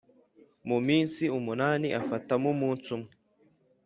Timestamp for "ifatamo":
1.99-2.47